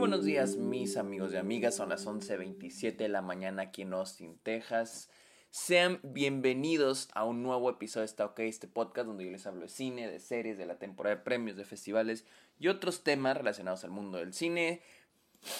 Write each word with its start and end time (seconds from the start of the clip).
buenos 0.00 0.24
días 0.24 0.56
mis 0.56 0.96
amigos 0.96 1.34
y 1.34 1.36
amigas, 1.36 1.76
son 1.76 1.90
las 1.90 2.06
11.27 2.06 2.96
de 2.96 3.08
la 3.10 3.20
mañana 3.20 3.64
aquí 3.64 3.82
en 3.82 3.92
Austin, 3.92 4.38
Texas. 4.42 5.10
Sean 5.50 6.00
bienvenidos 6.02 7.10
a 7.12 7.24
un 7.26 7.42
nuevo 7.42 7.68
episodio 7.68 8.00
de 8.00 8.06
Está 8.06 8.24
OK, 8.24 8.38
este 8.38 8.66
podcast 8.66 9.06
donde 9.08 9.26
yo 9.26 9.30
les 9.30 9.46
hablo 9.46 9.60
de 9.60 9.68
cine, 9.68 10.10
de 10.10 10.18
series, 10.18 10.56
de 10.56 10.64
la 10.64 10.78
temporada 10.78 11.16
de 11.16 11.22
premios, 11.22 11.58
de 11.58 11.66
festivales 11.66 12.24
y 12.58 12.68
otros 12.68 13.04
temas 13.04 13.36
relacionados 13.36 13.84
al 13.84 13.90
mundo 13.90 14.16
del 14.16 14.32
cine, 14.32 14.80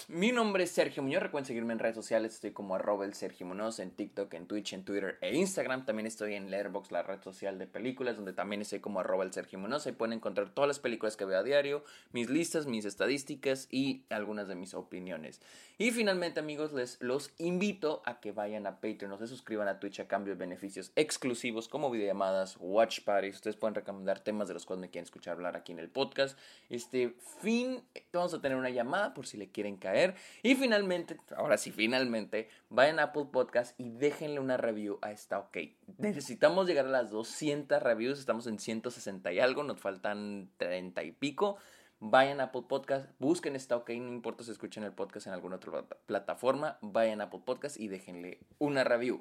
mi 0.08 0.32
nombre 0.32 0.64
es 0.64 0.70
Sergio 0.70 1.02
Muñoz, 1.02 1.22
recuerden 1.22 1.46
seguirme 1.46 1.72
en 1.72 1.78
redes 1.78 1.94
sociales, 1.94 2.34
estoy 2.34 2.50
como 2.50 2.74
arroba 2.74 3.04
el 3.04 3.14
Sergio 3.14 3.46
Muñoz 3.46 3.78
en 3.78 3.90
TikTok, 3.90 4.32
en 4.34 4.46
Twitch, 4.46 4.72
en 4.72 4.84
Twitter 4.84 5.18
e 5.20 5.36
Instagram, 5.36 5.86
también 5.86 6.06
estoy 6.06 6.34
en 6.34 6.50
Letterboxd, 6.50 6.92
la 6.92 7.02
red 7.02 7.22
social 7.22 7.58
de 7.58 7.66
películas, 7.66 8.16
donde 8.16 8.32
también 8.32 8.60
estoy 8.60 8.80
como 8.80 9.00
arroba 9.00 9.24
el 9.24 9.32
Sergio 9.32 9.58
Muñoz, 9.58 9.86
ahí 9.86 9.92
pueden 9.92 10.14
encontrar 10.14 10.50
todas 10.50 10.68
las 10.68 10.80
películas 10.80 11.16
que 11.16 11.24
veo 11.24 11.38
a 11.38 11.42
diario, 11.42 11.84
mis 12.12 12.28
listas, 12.28 12.66
mis 12.66 12.84
estadísticas 12.84 13.68
y 13.70 14.04
algunas 14.10 14.48
de 14.48 14.54
mis 14.54 14.74
opiniones. 14.74 15.40
Y 15.78 15.92
finalmente 15.92 16.40
amigos, 16.40 16.72
les 16.72 17.00
los 17.00 17.32
invito 17.38 18.02
a 18.04 18.20
que 18.20 18.32
vayan 18.32 18.66
a 18.66 18.80
Patreon, 18.80 19.12
o 19.12 19.18
se 19.18 19.26
suscriban 19.26 19.68
a 19.68 19.80
Twitch 19.80 20.00
a 20.00 20.08
cambio 20.08 20.34
de 20.34 20.38
beneficios 20.38 20.92
exclusivos 20.96 21.68
como 21.68 21.90
videollamadas, 21.90 22.56
watch 22.60 23.00
parties, 23.04 23.36
ustedes 23.36 23.56
pueden 23.56 23.74
recomendar 23.74 24.20
temas 24.20 24.48
de 24.48 24.54
los 24.54 24.66
cuales 24.66 24.80
me 24.80 24.90
quieren 24.90 25.04
escuchar 25.04 25.34
hablar 25.34 25.56
aquí 25.56 25.72
en 25.72 25.78
el 25.78 25.88
podcast. 25.88 26.38
Este 26.68 27.14
fin, 27.40 27.82
vamos 28.12 28.34
a 28.34 28.40
tener 28.40 28.58
una 28.58 28.70
llamada 28.70 29.14
por 29.14 29.26
si 29.26 29.36
le 29.36 29.50
quieren 29.50 29.69
caer. 29.76 30.14
Y 30.42 30.54
finalmente, 30.54 31.16
ahora 31.36 31.56
sí, 31.58 31.70
finalmente, 31.72 32.48
vayan 32.68 32.98
a 32.98 33.04
Apple 33.04 33.26
Podcast 33.32 33.78
y 33.78 33.90
déjenle 33.90 34.40
una 34.40 34.56
review 34.56 34.98
a 35.02 35.10
esta 35.10 35.38
OK. 35.38 35.58
Necesitamos 35.98 36.66
llegar 36.66 36.86
a 36.86 36.90
las 36.90 37.10
200 37.10 37.82
reviews, 37.82 38.18
estamos 38.18 38.46
en 38.46 38.58
160 38.58 39.32
y 39.32 39.40
algo, 39.40 39.64
nos 39.64 39.80
faltan 39.80 40.48
30 40.58 41.02
y 41.02 41.12
pico. 41.12 41.56
Vayan 42.02 42.40
a 42.40 42.44
Apple 42.44 42.62
Podcast, 42.66 43.10
busquen 43.18 43.56
esta 43.56 43.76
OK, 43.76 43.90
no 43.90 44.08
importa 44.08 44.42
si 44.42 44.50
escuchen 44.50 44.84
el 44.84 44.92
podcast 44.92 45.26
en 45.26 45.34
alguna 45.34 45.56
otra 45.56 45.84
plataforma, 46.06 46.78
vayan 46.80 47.20
a 47.20 47.24
Apple 47.24 47.42
Podcast 47.44 47.78
y 47.78 47.88
déjenle 47.88 48.38
una 48.58 48.84
review. 48.84 49.20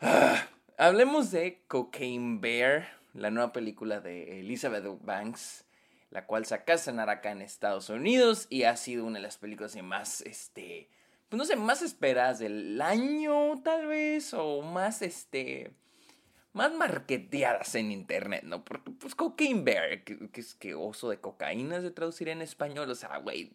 Ah, 0.00 0.48
hablemos 0.78 1.30
de 1.30 1.60
Cocaine 1.68 2.40
Bear, 2.40 2.88
la 3.12 3.30
nueva 3.30 3.52
película 3.52 4.00
de 4.00 4.40
Elizabeth 4.40 4.84
Banks 5.02 5.63
la 6.14 6.26
cual 6.26 6.46
se 6.46 6.54
acá 6.54 6.76
acá 7.08 7.32
en 7.32 7.42
Estados 7.42 7.90
Unidos 7.90 8.46
y 8.48 8.62
ha 8.62 8.76
sido 8.76 9.04
una 9.04 9.18
de 9.18 9.24
las 9.24 9.36
películas 9.36 9.76
más, 9.82 10.20
este, 10.20 10.88
pues 11.28 11.36
no 11.36 11.44
sé, 11.44 11.56
más 11.56 11.82
esperadas 11.82 12.38
del 12.38 12.80
año 12.80 13.60
tal 13.64 13.88
vez, 13.88 14.32
o 14.32 14.62
más, 14.62 15.02
este, 15.02 15.72
más 16.52 16.72
marketeadas 16.72 17.74
en 17.74 17.90
internet, 17.90 18.44
¿no? 18.44 18.64
Porque, 18.64 18.92
pues, 18.92 19.16
Cocaine 19.16 19.64
Bear, 19.64 20.04
que, 20.04 20.30
es 20.34 20.54
que 20.54 20.76
oso 20.76 21.10
de 21.10 21.18
cocaína 21.18 21.80
se 21.80 21.90
traduciría 21.90 22.32
en 22.32 22.42
español, 22.42 22.88
o 22.88 22.94
sea, 22.94 23.18
güey. 23.18 23.50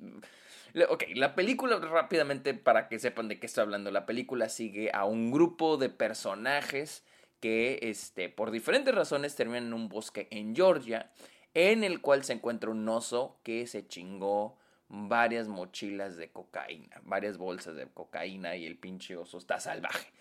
Ok, 0.90 1.06
la 1.16 1.36
película, 1.36 1.78
rápidamente, 1.78 2.54
para 2.54 2.90
que 2.90 3.00
sepan 3.00 3.30
de 3.30 3.40
qué 3.40 3.46
estoy 3.46 3.62
hablando, 3.62 3.90
la 3.90 4.06
película 4.06 4.50
sigue 4.50 4.92
a 4.94 5.06
un 5.06 5.32
grupo 5.32 5.78
de 5.78 5.90
personajes 5.90 7.06
que, 7.40 7.80
este, 7.84 8.28
por 8.28 8.52
diferentes 8.52 8.94
razones 8.94 9.38
terminan 9.38 9.68
en 9.68 9.74
un 9.74 9.88
bosque 9.88 10.28
en 10.30 10.54
Georgia 10.54 11.10
en 11.54 11.84
el 11.84 12.02
cual 12.02 12.24
se 12.24 12.34
encuentra 12.34 12.70
un 12.70 12.88
oso 12.88 13.38
que 13.44 13.68
se 13.68 13.88
chingó 13.88 14.58
varias 14.90 15.48
mochilas 15.48 16.18
de 16.18 16.30
cocaína, 16.30 17.00
varias 17.04 17.38
bolsas 17.38 17.76
de 17.76 17.88
cocaína 17.88 18.56
y 18.56 18.66
el 18.66 18.78
pinche 18.78 19.16
oso 19.16 19.38
está 19.38 19.60
salvaje. 19.60 20.12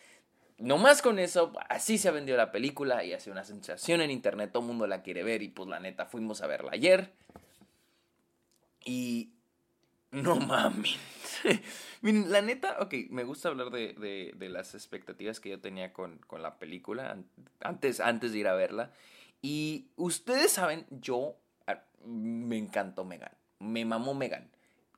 No 0.59 0.77
más 0.77 1.03
con 1.03 1.19
eso, 1.19 1.53
así 1.69 1.99
se 1.99 2.09
ha 2.09 2.13
vendido 2.13 2.37
la 2.37 2.51
película 2.51 3.05
y 3.05 3.13
hace 3.13 3.31
una 3.31 3.45
sensación 3.45 4.01
en 4.01 4.11
internet, 4.11 4.51
todo 4.53 4.63
el 4.63 4.69
mundo 4.69 4.87
la 4.87 5.03
quiere 5.03 5.23
ver 5.23 5.43
y 5.43 5.49
pues 5.49 5.69
la 5.69 5.79
neta 5.79 6.07
fuimos 6.07 6.43
a 6.43 6.47
verla 6.49 6.71
ayer. 6.73 7.13
Y 8.85 9.31
no 10.11 10.37
mames. 10.41 10.97
La 12.03 12.43
neta, 12.43 12.79
ok, 12.81 12.95
me 13.11 13.25
gusta 13.25 13.49
hablar 13.49 13.71
de, 13.71 14.35
las 14.39 14.75
expectativas 14.75 15.41
que 15.41 15.51
yo 15.51 15.61
tenía 15.61 15.93
con, 15.93 16.19
con, 16.27 16.43
la 16.43 16.59
película 16.59 17.17
antes, 17.61 18.01
antes 18.01 18.33
de 18.33 18.39
ir 18.39 18.49
a 18.49 18.55
verla. 18.55 18.93
Y 19.43 19.89
ustedes 19.97 20.53
saben, 20.53 20.87
yo 20.91 21.37
ah, 21.67 21.83
me 22.05 22.59
encantó 22.59 23.05
Megan. 23.05 23.33
Me 23.59 23.85
mamó 23.85 24.15
Megan. 24.15 24.51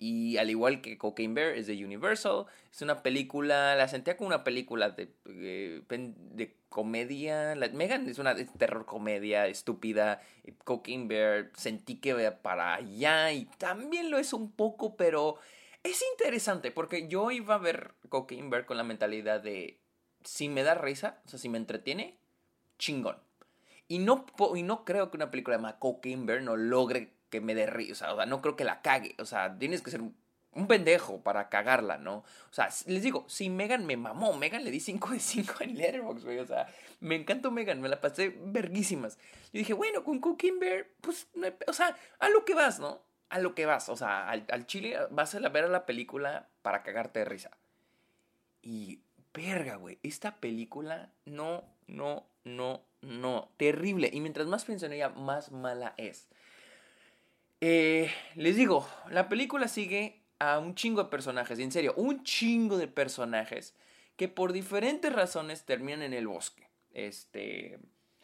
Y 0.03 0.39
al 0.39 0.49
igual 0.49 0.81
que 0.81 0.97
Cocaine 0.97 1.35
Bear 1.35 1.55
es 1.55 1.67
de 1.67 1.85
Universal, 1.85 2.47
es 2.73 2.81
una 2.81 3.03
película, 3.03 3.77
la 3.77 3.87
sentía 3.87 4.17
como 4.17 4.29
una 4.29 4.45
película 4.45 4.89
de, 4.89 5.13
eh, 5.27 5.83
de, 5.89 6.57
comedia. 6.71 7.55
Megan 7.75 8.09
es 8.09 8.19
una 8.19 8.35
terror 8.35 8.87
comedia 8.87 9.47
estúpida. 9.47 10.23
Cocaine 10.65 11.07
Bear 11.07 11.51
sentí 11.55 11.97
que 11.97 12.11
iba 12.11 12.31
para 12.41 12.77
allá 12.77 13.31
y 13.33 13.45
también 13.59 14.11
lo 14.11 14.17
es 14.17 14.33
un 14.33 14.51
poco, 14.51 14.97
pero 14.97 15.37
es 15.83 16.03
interesante 16.13 16.71
porque 16.71 17.07
yo 17.09 17.31
iba 17.31 17.57
a 17.57 17.59
ver 17.59 17.93
Cocaine 18.09 18.49
Bear 18.49 18.65
con 18.65 18.79
la 18.79 18.85
mentalidad 18.85 19.43
de 19.43 19.81
si 20.25 20.49
me 20.49 20.63
da 20.63 20.77
risa, 20.77 21.21
o 21.27 21.29
sea, 21.29 21.39
si 21.39 21.51
me 21.51 21.59
entretiene, 21.59 22.19
chingón. 22.79 23.19
Y 23.91 23.99
no, 23.99 24.25
y 24.55 24.63
no 24.63 24.85
creo 24.85 25.11
que 25.11 25.17
una 25.17 25.33
película 25.33 25.59
de 25.59 25.75
Cocaine 25.81 26.45
no 26.45 26.57
logre 26.57 27.13
que 27.29 27.41
me 27.41 27.57
dé 27.57 27.67
risa. 27.67 28.13
O 28.13 28.17
sea, 28.17 28.25
no 28.25 28.41
creo 28.41 28.55
que 28.55 28.63
la 28.63 28.83
cague. 28.83 29.17
O 29.19 29.25
sea, 29.25 29.59
tienes 29.59 29.83
que 29.83 29.91
ser 29.91 30.01
un 30.01 30.67
pendejo 30.69 31.21
para 31.25 31.49
cagarla, 31.49 31.99
¿no? 31.99 32.19
O 32.19 32.53
sea, 32.53 32.69
les 32.87 33.03
digo, 33.03 33.25
si 33.27 33.51
Megan 33.51 33.85
me 33.87 33.97
mamó, 33.97 34.33
Megan 34.37 34.63
le 34.63 34.71
di 34.71 34.79
5 34.79 35.09
de 35.11 35.19
5 35.19 35.55
en 35.63 35.77
Letterboxd, 35.77 36.25
güey. 36.25 36.39
O 36.39 36.47
sea, 36.47 36.69
me 37.01 37.17
encantó 37.17 37.51
Megan, 37.51 37.81
me 37.81 37.89
la 37.89 38.01
pasé 38.01 38.29
verguísimas. 38.45 39.19
Yo 39.53 39.59
dije, 39.59 39.73
bueno, 39.73 40.05
con 40.05 40.21
Cocaine 40.21 40.61
Bear, 40.61 40.87
pues, 41.01 41.27
o 41.67 41.73
sea, 41.73 41.97
a 42.21 42.29
lo 42.29 42.45
que 42.45 42.55
vas, 42.55 42.79
¿no? 42.79 43.03
A 43.29 43.41
lo 43.41 43.57
que 43.57 43.67
vas. 43.67 43.89
O 43.89 43.97
sea, 43.97 44.31
al, 44.31 44.45
al 44.53 44.67
chile 44.67 44.97
vas 45.11 45.35
a 45.35 45.41
ver 45.49 45.65
a 45.65 45.69
la 45.69 45.85
película 45.85 46.49
para 46.63 46.85
cagarte 46.85 47.19
de 47.19 47.25
risa. 47.25 47.51
Y, 48.63 49.01
verga, 49.35 49.75
güey, 49.75 49.99
esta 50.05 50.37
película 50.37 51.11
no, 51.25 51.65
no, 51.89 52.29
no, 52.45 52.85
no, 53.03 53.51
terrible. 53.57 54.11
Y 54.13 54.21
mientras 54.21 54.47
más 54.47 54.65
pienso 54.65 54.87
en 54.87 54.93
ella, 54.93 55.09
más 55.11 55.53
mala 55.53 55.95
es. 55.97 56.29
Eh, 57.61 58.11
les 58.37 58.57
digo, 58.57 58.89
la 59.11 59.29
película 59.29 59.69
sigue 59.69 60.21
a 60.39 60.59
un 60.59 60.75
chingo 60.75 61.05
de 61.05 61.11
personajes, 61.11 61.59
en 61.59 61.71
serio, 61.71 61.93
un 61.97 62.25
chingo 62.25 62.79
de 62.79 62.89
personajes 62.89 63.75
que 64.17 64.29
por 64.29 64.53
diferentes 64.53 65.13
razones 65.13 65.65
terminan 65.65 66.03
en 66.03 66.15
el 66.15 66.27
bosque. 66.27 66.69
Este. 66.93 67.79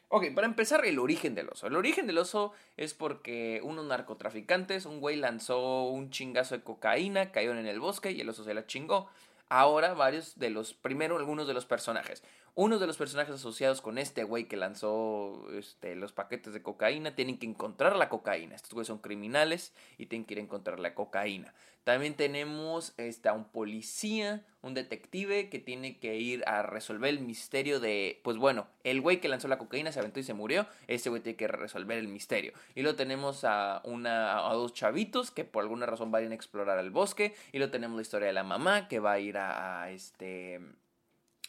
Ok, 0.08 0.26
para 0.34 0.46
empezar, 0.46 0.84
el 0.84 0.98
origen 0.98 1.34
del 1.34 1.48
oso. 1.48 1.66
El 1.66 1.76
origen 1.76 2.06
del 2.06 2.18
oso 2.18 2.52
es 2.76 2.94
porque 2.94 3.60
unos 3.62 3.86
narcotraficantes, 3.86 4.86
un 4.86 5.00
güey 5.00 5.16
lanzó 5.16 5.84
un 5.84 6.10
chingazo 6.10 6.56
de 6.56 6.62
cocaína, 6.62 7.32
cayeron 7.32 7.58
en 7.58 7.66
el 7.66 7.80
bosque 7.80 8.12
y 8.12 8.20
el 8.20 8.28
oso 8.28 8.44
se 8.44 8.54
la 8.54 8.66
chingó. 8.66 9.08
Ahora 9.48 9.94
varios 9.94 10.38
de 10.38 10.50
los, 10.50 10.74
primero 10.74 11.16
algunos 11.16 11.46
de 11.46 11.54
los 11.54 11.66
personajes. 11.66 12.22
Uno 12.58 12.78
de 12.78 12.86
los 12.86 12.96
personajes 12.96 13.34
asociados 13.34 13.82
con 13.82 13.98
este 13.98 14.24
güey 14.24 14.48
que 14.48 14.56
lanzó 14.56 15.46
este, 15.52 15.94
los 15.94 16.14
paquetes 16.14 16.54
de 16.54 16.62
cocaína 16.62 17.14
tienen 17.14 17.38
que 17.38 17.44
encontrar 17.44 17.96
la 17.96 18.08
cocaína. 18.08 18.54
Estos 18.54 18.72
güeyes 18.72 18.86
son 18.86 18.96
criminales 18.96 19.74
y 19.98 20.06
tienen 20.06 20.24
que 20.24 20.32
ir 20.32 20.38
a 20.38 20.42
encontrar 20.44 20.80
la 20.80 20.94
cocaína. 20.94 21.52
También 21.84 22.14
tenemos 22.14 22.94
este, 22.96 23.28
a 23.28 23.34
un 23.34 23.44
policía, 23.44 24.42
un 24.62 24.72
detective 24.72 25.50
que 25.50 25.58
tiene 25.58 25.98
que 25.98 26.16
ir 26.16 26.44
a 26.46 26.62
resolver 26.62 27.10
el 27.10 27.20
misterio 27.20 27.78
de, 27.78 28.22
pues 28.24 28.38
bueno, 28.38 28.68
el 28.84 29.02
güey 29.02 29.20
que 29.20 29.28
lanzó 29.28 29.48
la 29.48 29.58
cocaína 29.58 29.92
se 29.92 29.98
aventó 29.98 30.20
y 30.20 30.22
se 30.22 30.32
murió. 30.32 30.66
Ese 30.86 31.10
güey 31.10 31.20
tiene 31.20 31.36
que 31.36 31.48
resolver 31.48 31.98
el 31.98 32.08
misterio. 32.08 32.54
Y 32.74 32.80
luego 32.80 32.96
tenemos 32.96 33.44
a, 33.44 33.82
una, 33.84 34.48
a 34.48 34.54
dos 34.54 34.72
chavitos 34.72 35.30
que 35.30 35.44
por 35.44 35.62
alguna 35.62 35.84
razón 35.84 36.10
van 36.10 36.24
a 36.24 36.30
a 36.30 36.34
explorar 36.34 36.78
el 36.78 36.90
bosque. 36.90 37.34
Y 37.52 37.58
luego 37.58 37.70
tenemos 37.70 37.96
la 37.96 38.02
historia 38.02 38.28
de 38.28 38.32
la 38.32 38.44
mamá 38.44 38.88
que 38.88 38.98
va 38.98 39.12
a 39.12 39.20
ir 39.20 39.36
a 39.36 39.90
este 39.90 40.58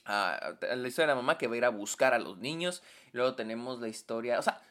la 0.08 0.88
historia 0.88 1.08
de 1.08 1.16
la 1.16 1.16
mamá 1.16 1.38
que 1.38 1.48
va 1.48 1.56
a 1.56 1.58
ir 1.58 1.66
a 1.66 1.70
buscar 1.70 2.14
a 2.14 2.20
los 2.20 2.38
niños. 2.38 2.84
Luego 3.12 3.36
tenemos 3.36 3.80
la 3.80 3.88
historia, 3.88 4.40
o 4.40 4.42
sea, 4.42 4.62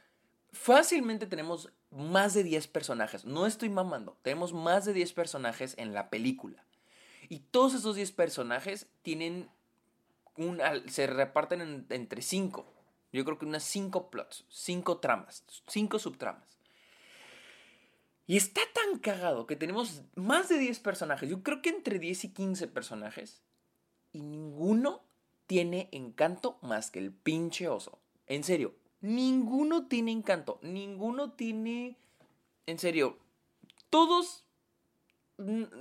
fácilmente 0.53 1.27
tenemos 1.27 1.71
más 1.91 2.35
de 2.35 2.43
10 2.43 2.67
personajes. 2.69 3.25
No 3.25 3.47
estoy 3.47 3.69
mamando, 3.69 4.17
tenemos 4.23 4.53
más 4.53 4.85
de 4.85 4.93
10 4.93 5.13
personajes 5.13 5.75
en 5.79 5.95
la 5.95 6.11
película. 6.11 6.65
Y 7.29 7.41
todos 7.41 7.75
esos 7.75 7.97
10 7.97 8.13
personajes 8.13 8.89
tienen 9.03 9.49
un, 10.37 10.61
se 10.89 11.07
reparten 11.07 11.87
entre 11.91 12.23
5. 12.23 12.73
Yo 13.13 13.25
creo 13.25 13.39
que 13.39 13.47
unas 13.47 13.65
5 13.65 14.11
plots, 14.11 14.45
5 14.49 14.99
tramas, 14.99 15.45
5 15.67 15.99
subtramas. 15.99 16.59
Y 18.27 18.37
está 18.37 18.61
tan 18.75 18.99
cagado 18.99 19.47
que 19.47 19.57
tenemos 19.57 20.03
más 20.17 20.49
de 20.49 20.59
10 20.59 20.81
personajes. 20.81 21.29
Yo 21.31 21.43
creo 21.43 21.63
que 21.63 21.71
entre 21.71 21.99
10 21.99 22.25
y 22.25 22.33
15 22.33 22.67
personajes. 22.69 23.43
Y 24.13 24.23
ninguno 24.23 25.06
tiene 25.47 25.89
encanto 25.93 26.59
más 26.63 26.91
que 26.91 26.99
el 26.99 27.13
pinche 27.13 27.69
oso. 27.69 27.99
En 28.27 28.45
serio, 28.45 28.75
ninguno 29.01 29.87
tiene 29.87 30.13
encanto, 30.13 30.59
ninguno 30.63 31.33
tiene... 31.33 31.97
En 32.67 32.79
serio, 32.79 33.19
todos... 33.91 34.45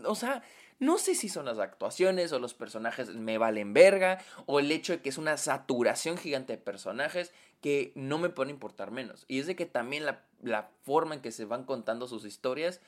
O 0.06 0.16
sea, 0.16 0.44
no 0.80 0.98
sé 0.98 1.16
si 1.16 1.30
son 1.30 1.46
las 1.46 1.60
actuaciones 1.60 2.32
o 2.34 2.40
los 2.40 2.54
personajes 2.54 3.16
me 3.16 3.38
valen 3.38 3.74
verga 3.74 4.20
o 4.46 4.60
el 4.60 4.72
hecho 4.72 4.94
de 4.94 5.02
que 5.02 5.10
es 5.10 5.18
una 5.18 5.38
saturación 5.38 6.18
gigante 6.18 6.54
de 6.54 6.62
personajes 6.62 7.32
que 7.62 7.94
no 7.96 8.18
me 8.18 8.30
puede 8.30 8.52
importar 8.52 8.92
menos. 8.92 9.26
Y 9.28 9.40
es 9.40 9.48
de 9.48 9.56
que 9.56 9.66
también 9.66 10.06
la, 10.06 10.26
la 10.42 10.70
forma 10.84 11.16
en 11.16 11.22
que 11.22 11.32
se 11.32 11.46
van 11.46 11.64
contando 11.64 12.08
sus 12.08 12.26
historias... 12.26 12.82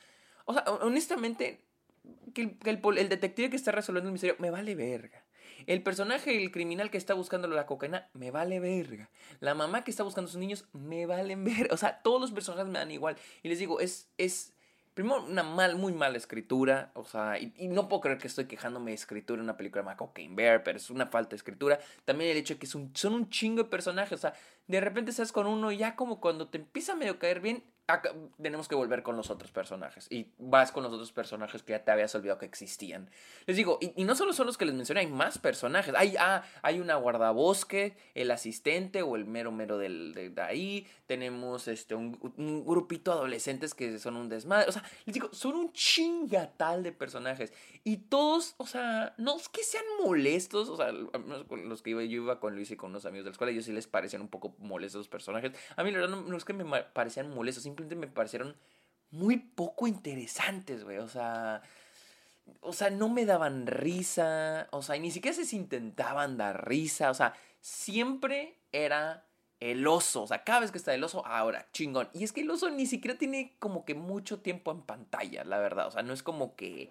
O 0.44 0.54
sea, 0.54 0.62
honestamente, 0.80 1.60
el, 2.34 2.58
el, 2.64 3.08
detective 3.08 3.50
que 3.50 3.56
está 3.56 3.72
resolviendo 3.72 4.08
el 4.08 4.12
misterio 4.12 4.36
me 4.38 4.50
vale 4.50 4.74
verga. 4.74 5.22
El 5.66 5.82
personaje, 5.82 6.36
el 6.36 6.50
criminal 6.50 6.90
que 6.90 6.98
está 6.98 7.14
buscando 7.14 7.48
la 7.48 7.66
cocaína, 7.66 8.08
me 8.12 8.30
vale 8.30 8.60
verga. 8.60 9.10
La 9.40 9.54
mamá 9.54 9.84
que 9.84 9.90
está 9.90 10.02
buscando 10.02 10.28
a 10.28 10.32
sus 10.32 10.40
niños, 10.40 10.66
me 10.72 11.06
valen 11.06 11.44
verga. 11.44 11.74
O 11.74 11.76
sea, 11.76 12.00
todos 12.02 12.20
los 12.20 12.32
personajes 12.32 12.70
me 12.70 12.78
dan 12.78 12.90
igual. 12.90 13.16
Y 13.42 13.48
les 13.48 13.58
digo, 13.58 13.80
es, 13.80 14.08
es, 14.18 14.52
Primero, 14.98 15.22
una 15.22 15.44
mal, 15.44 15.76
muy 15.76 15.92
mala 15.92 16.16
escritura. 16.16 16.90
O 16.94 17.04
sea, 17.04 17.38
y, 17.38 17.68
no 17.68 17.88
puedo 17.88 18.00
creer 18.00 18.18
que 18.18 18.26
estoy 18.26 18.46
quejándome 18.46 18.90
de 18.90 18.96
escritura 18.96 19.38
en 19.38 19.44
una 19.44 19.56
película 19.56 19.84
de 19.84 19.94
Cocaine 19.94 20.34
Bear, 20.34 20.64
pero 20.64 20.76
es 20.76 20.90
una 20.90 21.06
falta 21.06 21.30
de 21.30 21.36
escritura. 21.36 21.78
También 22.04 22.32
el 22.32 22.36
hecho 22.36 22.54
de 22.54 22.58
que 22.58 22.66
son 22.66 22.90
un 23.04 23.30
chingo 23.30 23.62
de 23.62 23.68
personajes. 23.68 24.14
O 24.14 24.20
sea, 24.20 24.34
de 24.66 24.80
repente 24.80 25.12
estás 25.12 25.30
con 25.30 25.46
uno 25.46 25.70
y 25.70 25.76
ya 25.76 25.94
como 25.94 26.20
cuando 26.20 26.48
te 26.48 26.58
empieza 26.58 26.94
a 26.94 26.96
medio 26.96 27.20
caer 27.20 27.38
bien, 27.38 27.62
tenemos 28.40 28.68
que 28.68 28.74
volver 28.74 29.02
con 29.02 29.16
los 29.16 29.30
otros 29.30 29.50
personajes. 29.50 30.06
Y 30.10 30.26
vas 30.38 30.72
con 30.72 30.82
los 30.82 30.92
otros 30.92 31.10
personajes 31.12 31.62
que 31.62 31.72
ya 31.72 31.84
te 31.84 31.90
habías 31.90 32.14
olvidado 32.14 32.38
que 32.38 32.46
existían. 32.46 33.10
Les 33.46 33.56
digo, 33.56 33.78
y, 33.80 34.04
no 34.04 34.14
solo 34.14 34.32
son 34.32 34.46
los 34.46 34.58
que 34.58 34.66
les 34.66 34.74
mencioné, 34.74 35.00
hay 35.00 35.06
más 35.06 35.38
personajes. 35.38 35.94
Hay, 35.96 36.14
ah, 36.18 36.42
hay 36.62 36.80
una 36.80 36.96
guardabosque, 36.96 37.96
el 38.14 38.30
asistente 38.30 39.02
o 39.02 39.16
el 39.16 39.24
mero 39.24 39.52
mero 39.52 39.78
del, 39.78 40.12
de, 40.12 40.42
ahí. 40.42 40.86
Tenemos 41.06 41.66
este, 41.68 41.94
un, 41.94 42.18
grupito 42.66 43.12
de 43.12 43.18
adolescentes 43.18 43.74
que 43.74 43.98
son 43.98 44.16
un 44.16 44.28
desmadre. 44.28 44.68
O 44.68 44.72
sea, 44.72 44.84
les 45.06 45.14
digo, 45.14 45.30
son 45.32 45.54
un 45.54 45.72
chingatal 45.72 46.82
de 46.82 46.92
personajes. 46.92 47.54
Y 47.84 47.96
todos, 47.96 48.54
o 48.58 48.66
sea, 48.66 49.14
no 49.16 49.36
es 49.36 49.48
que 49.48 49.62
sean 49.62 49.84
molestos. 50.04 50.68
O 50.68 50.76
sea, 50.76 50.92
los 50.92 51.80
que 51.80 51.90
iba, 51.90 52.02
yo 52.02 52.22
iba 52.22 52.38
con 52.38 52.54
Luis 52.54 52.70
y 52.70 52.76
con 52.76 52.90
unos 52.90 53.06
amigos 53.06 53.24
de 53.24 53.30
la 53.30 53.32
escuela, 53.32 53.50
ellos 53.50 53.64
sí 53.64 53.72
les 53.72 53.86
parecían 53.86 54.20
un 54.20 54.28
poco 54.28 54.54
molestos 54.58 54.98
los 54.98 55.08
personajes. 55.08 55.52
A 55.76 55.82
mí 55.82 55.90
la 55.90 56.00
verdad 56.00 56.16
no, 56.16 56.36
es 56.36 56.44
que 56.44 56.52
me 56.52 56.82
parecían 56.82 57.30
molestos, 57.34 57.64
me 57.78 58.06
parecieron 58.06 58.56
muy 59.10 59.38
poco 59.38 59.86
interesantes, 59.86 60.84
güey. 60.84 60.98
O 60.98 61.08
sea, 61.08 61.62
o 62.60 62.72
sea, 62.72 62.90
no 62.90 63.08
me 63.08 63.24
daban 63.24 63.66
risa, 63.66 64.68
o 64.70 64.82
sea, 64.82 64.98
ni 64.98 65.10
siquiera 65.10 65.36
se 65.36 65.56
intentaban 65.56 66.36
dar 66.36 66.68
risa, 66.68 67.10
o 67.10 67.14
sea, 67.14 67.34
siempre 67.60 68.56
era 68.72 69.24
el 69.60 69.86
oso, 69.86 70.22
o 70.22 70.26
sea, 70.26 70.44
cada 70.44 70.60
vez 70.60 70.70
que 70.70 70.78
está 70.78 70.94
el 70.94 71.02
oso, 71.02 71.26
ahora, 71.26 71.66
chingón. 71.72 72.08
Y 72.12 72.24
es 72.24 72.32
que 72.32 72.42
el 72.42 72.50
oso 72.50 72.70
ni 72.70 72.86
siquiera 72.86 73.18
tiene 73.18 73.56
como 73.58 73.84
que 73.84 73.94
mucho 73.94 74.40
tiempo 74.40 74.70
en 74.70 74.82
pantalla, 74.82 75.44
la 75.44 75.58
verdad, 75.58 75.88
o 75.88 75.90
sea, 75.90 76.02
no 76.02 76.12
es 76.12 76.22
como 76.22 76.56
que... 76.56 76.90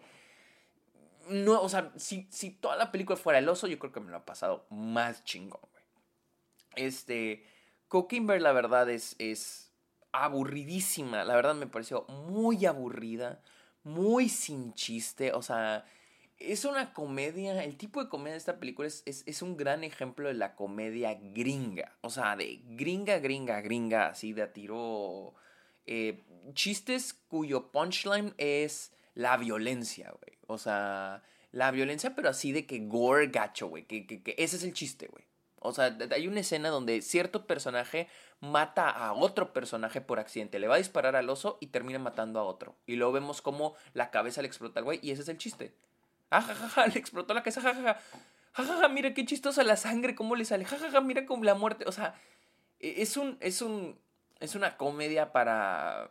No, 1.30 1.62
o 1.62 1.68
sea, 1.68 1.92
si, 1.98 2.25
si 2.31 2.51
toda 2.51 2.78
la 2.78 2.92
película 2.92 3.18
fuera 3.18 3.40
el 3.40 3.50
oso, 3.50 3.68
yo 3.68 3.80
creo 3.80 3.92
que 3.92 4.00
me 4.00 4.12
lo 4.12 4.18
ha 4.18 4.25
pasado 4.25 4.66
más 4.69 5.25
chingón, 5.25 5.60
güey. 5.72 5.83
Este, 6.75 7.45
Coquimber, 7.90 8.42
la 8.42 8.54
verdad, 8.54 8.90
es, 8.90 9.16
es 9.19 9.67
aburridísima. 10.24 11.24
La 11.24 11.36
verdad 11.36 11.56
me 11.56 11.68
pareció 11.68 12.06
muy 12.28 12.66
aburrida, 12.66 13.42
muy 13.84 14.30
sin 14.30 14.74
chiste. 14.74 15.34
O 15.34 15.42
sea, 15.42 15.86
es 16.40 16.66
una 16.66 16.94
comedia. 16.94 17.64
El 17.64 17.78
tipo 17.78 18.04
de 18.04 18.10
comedia 18.10 18.34
de 18.34 18.40
esta 18.40 18.60
película 18.60 18.88
es, 18.88 19.04
es, 19.06 19.42
un 19.42 19.58
gran 19.58 19.84
ejemplo 19.84 20.28
de 20.28 20.34
la 20.34 20.56
comedia 20.56 21.14
gringa. 21.14 21.98
O 22.02 22.10
sea, 22.10 22.36
de 22.36 22.62
gringa, 22.69 23.19
gringa, 23.19 23.62
gringa, 23.62 24.08
así 24.08 24.34
de 24.34 24.44
a 24.44 24.54
tiro. 24.54 25.34
Eh, 25.86 26.24
chistes 26.54 27.14
cuyo 27.14 27.72
punchline 27.72 28.34
es 28.38 28.92
la 29.16 29.38
violencia, 29.38 30.12
güey. 30.12 30.38
O 30.48 30.58
sea, 30.58 31.24
la 31.52 31.72
violencia, 31.72 32.16
pero 32.16 32.30
así 32.30 32.52
de 32.52 32.66
que 32.66 32.80
gore 32.80 33.28
gacho, 33.28 33.68
güey. 33.68 33.86
Que, 33.86 34.06
que, 34.06 34.22
que 34.22 34.36
ese 34.38 34.58
es 34.58 34.64
el 34.64 34.74
chiste, 34.74 35.08
güey. 35.08 35.26
O 35.68 35.74
sea, 35.74 35.96
hay 36.12 36.28
una 36.28 36.40
escena 36.40 36.69
donde 36.69 37.02
cierto 37.02 37.46
personaje 37.46 38.08
mata 38.40 38.90
a 38.90 39.14
otro 39.14 39.54
personaje 39.54 40.02
por 40.02 40.19
accidente. 40.19 40.60
Le 40.60 40.68
va 40.68 40.75
a 40.75 40.80
disparar 40.80 41.16
al 41.16 41.30
oso 41.30 41.58
y 41.60 41.68
termina 41.68 42.00
matando 42.00 42.40
a 42.40 42.44
otro. 42.44 42.75
Y 42.86 42.96
luego 42.96 43.14
vemos 43.14 43.42
cómo 43.42 43.75
la 43.94 44.10
cabeza 44.12 44.42
le 44.42 44.48
explota 44.48 44.80
al 44.80 44.86
güey 44.86 45.00
y 45.02 45.12
ese 45.12 45.24
es 45.24 45.30
el 45.30 45.38
chiste. 45.38 45.74
Ajajaja, 46.30 46.84
ah, 46.84 46.88
le 46.88 47.00
explotó 47.00 47.34
la 47.34 47.42
cabeza, 47.42 47.62
jajaja. 47.62 48.00
Jajaja, 48.54 48.88
mira 48.90 49.14
qué 49.14 49.25
chistosa 49.25 49.64
la 49.64 49.78
sangre, 49.78 50.16
cómo 50.16 50.36
le 50.36 50.46
sale. 50.46 50.66
Jajaja, 50.66 51.02
mira 51.02 51.25
cómo 51.25 51.44
la 51.44 51.56
muerte. 51.56 51.86
O 51.88 51.92
sea, 51.92 52.16
e, 52.80 53.02
es 53.02 53.18
un, 53.18 53.38
es 53.40 53.62
un, 53.62 54.00
es 54.40 54.56
una 54.56 54.78
comedia 54.78 55.31
para, 55.31 56.10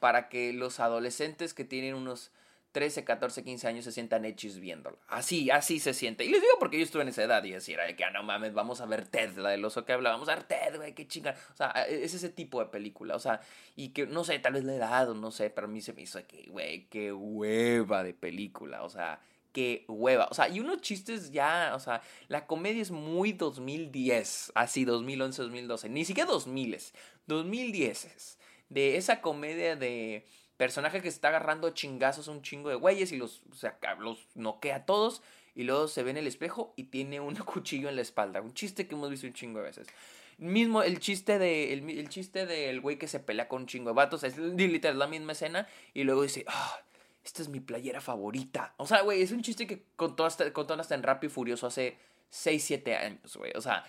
para 0.00 0.28
que 0.28 0.52
los 0.52 0.80
adolescentes 0.80 1.54
que 1.54 1.64
tienen 1.64 1.94
unos 1.94 2.30
13, 2.76 3.04
14, 3.04 3.42
15 3.42 3.68
años 3.68 3.84
se 3.86 3.92
sientan 3.92 4.26
hechos 4.26 4.58
viéndolo. 4.58 4.98
Así, 5.08 5.50
así 5.50 5.80
se 5.80 5.94
siente. 5.94 6.26
Y 6.26 6.28
les 6.28 6.42
digo 6.42 6.52
porque 6.58 6.76
yo 6.76 6.84
estuve 6.84 7.00
en 7.00 7.08
esa 7.08 7.22
edad 7.22 7.42
y 7.42 7.52
decía, 7.52 7.78
que 7.96 8.04
ah, 8.04 8.10
no 8.10 8.22
mames, 8.22 8.52
vamos 8.52 8.82
a 8.82 8.84
ver 8.84 9.06
Ted, 9.06 9.34
la 9.38 9.48
del 9.48 9.64
oso 9.64 9.86
que 9.86 9.94
habla, 9.94 10.10
vamos 10.10 10.28
a 10.28 10.34
ver 10.34 10.44
Ted, 10.44 10.76
güey, 10.76 10.94
qué 10.94 11.08
chinga. 11.08 11.34
O 11.54 11.56
sea, 11.56 11.70
es 11.88 12.12
ese 12.12 12.28
tipo 12.28 12.60
de 12.60 12.66
película. 12.66 13.16
O 13.16 13.18
sea, 13.18 13.40
y 13.76 13.94
que, 13.94 14.06
no 14.06 14.24
sé, 14.24 14.38
tal 14.40 14.52
vez 14.52 14.64
la 14.64 14.74
edad 14.74 15.08
o 15.08 15.14
no 15.14 15.30
sé, 15.30 15.48
pero 15.48 15.68
a 15.68 15.70
mí 15.70 15.80
se 15.80 15.94
me 15.94 16.02
hizo 16.02 16.18
que, 16.26 16.50
güey, 16.50 16.84
qué 16.90 17.14
hueva 17.14 18.04
de 18.04 18.12
película. 18.12 18.82
O 18.82 18.90
sea, 18.90 19.20
qué 19.52 19.86
hueva. 19.88 20.28
O 20.30 20.34
sea, 20.34 20.50
y 20.50 20.60
unos 20.60 20.82
chistes 20.82 21.32
ya, 21.32 21.72
o 21.74 21.80
sea, 21.80 22.02
la 22.28 22.46
comedia 22.46 22.82
es 22.82 22.90
muy 22.90 23.32
2010, 23.32 24.52
así 24.54 24.84
2011, 24.84 25.40
2012, 25.44 25.88
ni 25.88 26.04
siquiera 26.04 26.30
2000, 26.30 26.76
2010. 27.26 28.38
De 28.68 28.98
esa 28.98 29.22
comedia 29.22 29.76
de 29.76 30.26
personaje 30.56 31.02
que 31.02 31.10
se 31.10 31.16
está 31.16 31.28
agarrando 31.28 31.70
chingazos 31.70 32.28
a 32.28 32.30
un 32.30 32.42
chingo 32.42 32.68
de 32.68 32.76
güeyes 32.76 33.12
y 33.12 33.16
los, 33.16 33.42
o 33.50 33.54
sea, 33.54 33.78
los 33.98 34.26
noquea 34.34 34.76
a 34.76 34.86
todos 34.86 35.22
y 35.54 35.64
luego 35.64 35.88
se 35.88 36.02
ve 36.02 36.10
en 36.10 36.18
el 36.18 36.26
espejo 36.26 36.72
y 36.76 36.84
tiene 36.84 37.20
un 37.20 37.34
cuchillo 37.36 37.88
en 37.88 37.96
la 37.96 38.02
espalda. 38.02 38.40
Un 38.40 38.54
chiste 38.54 38.86
que 38.86 38.94
hemos 38.94 39.10
visto 39.10 39.26
un 39.26 39.32
chingo 39.32 39.58
de 39.58 39.64
veces. 39.64 39.88
Mismo 40.38 40.82
el 40.82 41.00
chiste 41.00 41.38
de 41.38 41.72
el, 41.72 42.08
chiste 42.10 42.44
del 42.44 42.82
güey 42.82 42.98
que 42.98 43.08
se 43.08 43.20
pelea 43.20 43.48
con 43.48 43.62
un 43.62 43.66
chingo 43.66 43.90
de 43.90 43.94
vatos, 43.94 44.22
es 44.22 44.36
literal 44.36 44.98
la 44.98 45.06
misma 45.06 45.32
escena 45.32 45.66
y 45.94 46.04
luego 46.04 46.22
dice, 46.22 46.44
ah, 46.46 46.78
esta 47.24 47.40
es 47.40 47.48
mi 47.48 47.60
playera 47.60 48.02
favorita. 48.02 48.74
O 48.76 48.86
sea, 48.86 49.00
güey, 49.00 49.22
es 49.22 49.32
un 49.32 49.40
chiste 49.40 49.66
que 49.66 49.84
contó 49.96 50.26
hasta, 50.26 50.52
contó 50.52 50.74
hasta 50.74 50.94
en 50.94 51.02
Rápido 51.02 51.30
y 51.30 51.34
Furioso 51.34 51.66
hace 51.66 51.96
6, 52.28 52.62
7 52.62 52.96
años, 52.96 53.36
güey. 53.36 53.52
O 53.54 53.62
sea, 53.62 53.84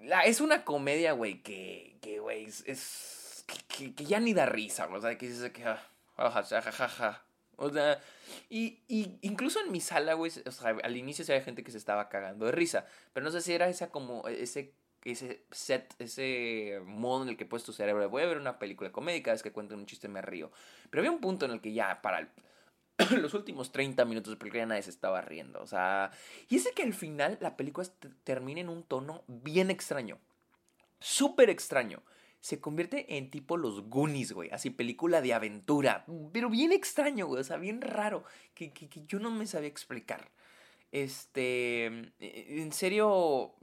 la, 0.00 0.22
es 0.22 0.40
una 0.40 0.64
comedia, 0.64 1.12
güey, 1.12 1.42
que, 1.42 1.98
que, 2.00 2.22
es 2.66 3.15
que, 3.46 4.04
ya 4.04 4.20
ni 4.20 4.34
da 4.34 4.46
risa, 4.46 4.88
o 4.88 5.00
sea, 5.00 5.16
que 5.16 5.28
dices 5.28 5.50
que, 5.52 5.64
ah, 5.64 5.82
O 7.56 7.70
sea, 7.70 8.00
y, 8.50 8.80
y, 8.88 9.18
incluso 9.22 9.60
en 9.60 9.72
mi 9.72 9.80
sala, 9.80 10.14
güey, 10.14 10.32
o 10.44 10.50
sea, 10.50 10.76
al 10.82 10.96
inicio 10.96 11.24
había 11.28 11.44
gente 11.44 11.62
que 11.62 11.70
se 11.70 11.78
estaba 11.78 12.08
cagando 12.08 12.46
de 12.46 12.52
risa, 12.52 12.86
pero 13.12 13.24
no 13.24 13.30
sé 13.32 13.40
si 13.40 13.52
era 13.52 13.68
esa 13.68 13.90
como, 13.90 14.26
ese, 14.28 14.74
ese 15.04 15.44
set, 15.50 15.94
ese 15.98 16.80
modo 16.84 17.22
en 17.22 17.30
el 17.30 17.36
que 17.36 17.46
puedes 17.46 17.64
tu 17.64 17.72
cerebro, 17.72 18.10
voy 18.10 18.22
a 18.22 18.26
ver 18.26 18.38
una 18.38 18.58
película 18.58 18.92
comédica, 18.92 19.32
es 19.32 19.42
que 19.42 19.52
cuentan 19.52 19.78
un 19.78 19.86
chiste 19.86 20.08
me 20.08 20.20
río. 20.22 20.50
Pero 20.90 21.00
había 21.00 21.12
un 21.12 21.20
punto 21.20 21.46
en 21.46 21.52
el 21.52 21.60
que 21.60 21.72
ya, 21.72 22.02
para 22.02 22.28
los 23.12 23.34
últimos 23.34 23.72
30 23.72 24.04
minutos 24.04 24.32
de 24.32 24.36
película 24.36 24.62
ya 24.62 24.66
nadie 24.66 24.82
se 24.82 24.90
estaba 24.90 25.20
riendo, 25.20 25.60
o 25.62 25.66
sea, 25.66 26.10
y 26.48 26.56
ese 26.56 26.72
que 26.72 26.82
al 26.82 26.94
final 26.94 27.38
la 27.40 27.56
película 27.56 27.86
termina 28.24 28.60
en 28.60 28.68
un 28.68 28.82
tono 28.82 29.22
bien 29.28 29.70
extraño, 29.70 30.18
súper 30.98 31.50
extraño 31.50 32.02
se 32.40 32.60
convierte 32.60 33.16
en 33.16 33.30
tipo 33.30 33.56
los 33.56 33.88
Goonies, 33.88 34.32
güey. 34.32 34.50
Así, 34.50 34.70
película 34.70 35.20
de 35.20 35.34
aventura. 35.34 36.04
Pero 36.32 36.48
bien 36.50 36.72
extraño, 36.72 37.26
güey. 37.26 37.40
O 37.40 37.44
sea, 37.44 37.56
bien 37.56 37.80
raro. 37.80 38.24
Que, 38.54 38.72
que, 38.72 38.88
yo 39.06 39.18
no 39.18 39.30
me 39.30 39.46
sabía 39.46 39.68
explicar. 39.68 40.30
Este. 40.92 41.86
En 42.18 42.72
serio. 42.72 43.54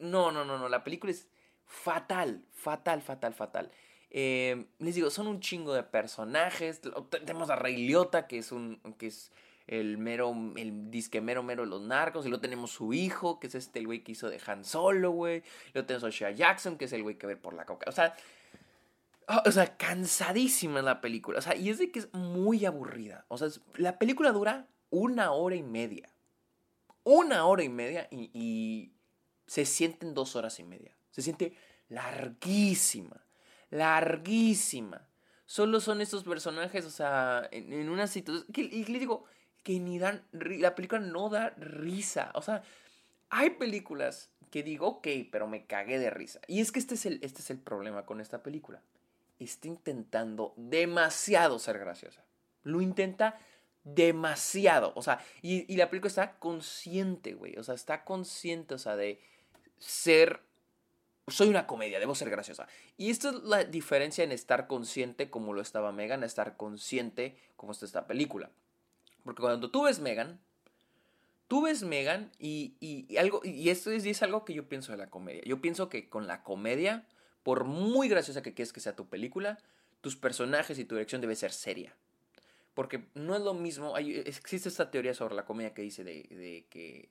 No, 0.00 0.32
no, 0.32 0.44
no, 0.44 0.58
no. 0.58 0.68
La 0.68 0.84
película 0.84 1.12
es 1.12 1.28
fatal. 1.64 2.44
Fatal, 2.52 3.02
fatal, 3.02 3.34
fatal. 3.34 3.70
Eh, 4.10 4.66
les 4.78 4.94
digo, 4.94 5.10
son 5.10 5.26
un 5.26 5.40
chingo 5.40 5.74
de 5.74 5.82
personajes. 5.82 6.80
Tenemos 7.10 7.50
a 7.50 7.56
Rey 7.56 7.76
Liotta, 7.76 8.26
que 8.26 8.38
es 8.38 8.52
un. 8.52 8.80
que 8.98 9.08
es 9.08 9.30
el 9.68 9.98
mero, 9.98 10.34
el 10.56 10.90
disque 10.90 11.20
mero 11.20 11.42
mero 11.42 11.62
de 11.62 11.68
los 11.68 11.82
narcos, 11.82 12.24
y 12.24 12.30
luego 12.30 12.40
tenemos 12.40 12.70
su 12.72 12.94
hijo, 12.94 13.38
que 13.38 13.46
es 13.46 13.54
este 13.54 13.78
el 13.78 13.86
güey 13.86 14.02
que 14.02 14.12
hizo 14.12 14.28
de 14.30 14.40
Han 14.46 14.64
Solo, 14.64 15.10
güey, 15.10 15.42
luego 15.74 15.86
tenemos 15.86 16.04
a 16.04 16.10
Shea 16.10 16.30
Jackson, 16.30 16.78
que 16.78 16.86
es 16.86 16.92
el 16.94 17.02
güey 17.02 17.18
que 17.18 17.26
ve 17.26 17.36
por 17.36 17.52
la 17.54 17.66
coca, 17.66 17.88
o 17.88 17.92
sea, 17.92 18.16
ah, 19.28 19.42
o 19.46 19.52
sea, 19.52 19.76
cansadísima 19.76 20.80
la 20.80 21.02
película, 21.02 21.38
o 21.38 21.42
sea, 21.42 21.54
y 21.54 21.68
es 21.68 21.78
de 21.78 21.92
que 21.92 22.00
es 22.00 22.12
muy 22.14 22.64
aburrida, 22.64 23.26
o 23.28 23.36
sea, 23.36 23.48
la 23.76 23.98
película 23.98 24.32
dura 24.32 24.66
una 24.88 25.32
hora 25.32 25.54
y 25.54 25.62
media, 25.62 26.10
una 27.04 27.44
hora 27.44 27.62
y 27.62 27.68
media, 27.68 28.08
y, 28.10 28.92
se 29.46 29.64
sienten 29.64 30.12
dos 30.12 30.36
horas 30.36 30.58
y 30.60 30.64
media, 30.64 30.94
se 31.10 31.22
siente 31.22 31.54
larguísima, 31.88 33.24
larguísima. 33.70 35.08
Solo 35.46 35.80
son 35.80 36.02
estos 36.02 36.24
personajes, 36.24 36.84
o 36.84 36.90
sea, 36.90 37.48
en, 37.50 37.88
una 37.88 38.06
situación. 38.06 38.44
y 38.54 38.84
le 38.84 38.98
digo, 38.98 39.24
que 39.68 39.78
ni 39.80 39.98
dan, 39.98 40.22
la 40.32 40.74
película 40.74 40.98
no 40.98 41.28
da 41.28 41.50
risa. 41.58 42.30
O 42.32 42.40
sea, 42.40 42.62
hay 43.28 43.50
películas 43.50 44.30
que 44.50 44.62
digo, 44.62 44.86
ok, 44.86 45.08
pero 45.30 45.46
me 45.46 45.66
cagué 45.66 45.98
de 45.98 46.08
risa. 46.08 46.40
Y 46.46 46.62
es 46.62 46.72
que 46.72 46.78
este 46.78 46.94
es 46.94 47.04
el, 47.04 47.18
este 47.22 47.42
es 47.42 47.50
el 47.50 47.58
problema 47.58 48.06
con 48.06 48.22
esta 48.22 48.42
película. 48.42 48.80
Está 49.38 49.68
intentando 49.68 50.54
demasiado 50.56 51.58
ser 51.58 51.78
graciosa. 51.78 52.24
Lo 52.62 52.80
intenta 52.80 53.38
demasiado. 53.84 54.94
O 54.96 55.02
sea, 55.02 55.22
y, 55.42 55.76
la 55.76 55.90
película 55.90 56.08
está 56.08 56.38
consciente, 56.38 57.34
güey. 57.34 57.58
O 57.58 57.62
sea, 57.62 57.74
está 57.74 58.04
consciente, 58.04 58.72
o 58.72 58.78
sea, 58.78 58.96
de 58.96 59.20
ser 59.76 60.40
soy 61.26 61.48
una 61.48 61.66
comedia, 61.66 62.00
debo 62.00 62.14
ser 62.14 62.30
graciosa. 62.30 62.68
Y 62.96 63.10
esta 63.10 63.28
es 63.28 63.34
la 63.42 63.64
diferencia 63.64 64.24
en 64.24 64.32
estar 64.32 64.66
consciente 64.66 65.28
como 65.28 65.52
lo 65.52 65.60
estaba 65.60 65.92
Megan, 65.92 66.24
estar 66.24 66.56
consciente 66.56 67.36
como 67.56 67.72
está 67.72 67.84
esta 67.84 68.06
película. 68.06 68.50
Porque 69.28 69.42
cuando 69.42 69.70
tú 69.70 69.82
ves 69.82 70.00
Megan, 70.00 70.40
tú 71.48 71.60
ves 71.60 71.82
Megan 71.82 72.32
y, 72.38 72.76
y, 72.80 73.18
algo, 73.18 73.42
y 73.44 73.68
esto 73.68 73.90
es, 73.90 74.06
y 74.06 74.08
es 74.08 74.22
algo 74.22 74.46
que 74.46 74.54
yo 74.54 74.70
pienso 74.70 74.90
de 74.90 74.96
la 74.96 75.10
comedia. 75.10 75.42
Yo 75.44 75.60
pienso 75.60 75.90
que 75.90 76.08
con 76.08 76.26
la 76.26 76.42
comedia, 76.42 77.06
por 77.42 77.64
muy 77.64 78.08
graciosa 78.08 78.40
que 78.40 78.54
quieras 78.54 78.72
que 78.72 78.80
sea 78.80 78.96
tu 78.96 79.06
película, 79.06 79.58
tus 80.00 80.16
personajes 80.16 80.78
y 80.78 80.86
tu 80.86 80.94
dirección 80.94 81.20
debe 81.20 81.36
ser 81.36 81.52
seria. 81.52 81.94
Porque 82.72 83.04
no 83.12 83.36
es 83.36 83.42
lo 83.42 83.52
mismo, 83.52 83.98
existe 83.98 84.70
esta 84.70 84.90
teoría 84.90 85.12
sobre 85.12 85.34
la 85.34 85.44
comedia 85.44 85.74
que 85.74 85.82
dice 85.82 86.04
de 86.04 86.66
que 86.70 87.10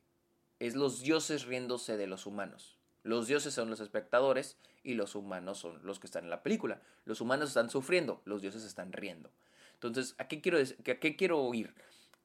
es 0.57 0.75
los 0.75 1.01
dioses 1.01 1.45
riéndose 1.45 1.97
de 1.97 2.07
los 2.07 2.25
humanos. 2.25 2.79
Los 3.03 3.27
dioses 3.27 3.53
son 3.53 3.69
los 3.69 3.79
espectadores 3.79 4.57
y 4.81 4.95
los 4.95 5.13
humanos 5.13 5.59
son 5.59 5.85
los 5.85 5.99
que 5.99 6.07
están 6.07 6.23
en 6.23 6.31
la 6.31 6.41
película. 6.41 6.81
Los 7.05 7.21
humanos 7.21 7.49
están 7.49 7.69
sufriendo, 7.69 8.23
los 8.25 8.41
dioses 8.41 8.63
están 8.63 8.91
riendo. 8.91 9.29
Entonces, 9.75 10.15
¿a 10.17 10.27
qué 10.27 10.41
quiero, 10.41 10.57
a 10.57 10.95
qué 10.95 11.15
quiero 11.15 11.53
ir? 11.53 11.75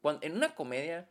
Cuando, 0.03 0.27
en 0.27 0.37
una 0.37 0.55
comedia, 0.55 1.09